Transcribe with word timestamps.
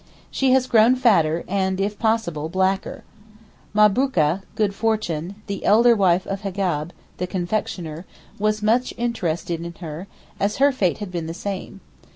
She 0.31 0.49
has 0.53 0.65
grown 0.65 0.95
fatter 0.95 1.43
and, 1.47 1.79
if 1.79 1.99
possible, 1.99 2.49
blacker. 2.49 3.03
Mahbrooka 3.75 4.41
(Good 4.55 4.73
Fortune), 4.73 5.35
the 5.45 5.63
elder 5.63 5.95
wife 5.95 6.25
of 6.25 6.41
Hegab, 6.41 6.89
the 7.17 7.27
confectioner, 7.27 8.05
was 8.39 8.63
much 8.63 8.95
interested 8.97 9.61
in 9.63 9.75
her, 9.75 10.07
as 10.39 10.57
her 10.57 10.71
fate 10.71 10.97
had 10.97 11.11
been 11.11 11.27
the 11.27 11.35
same. 11.35 11.81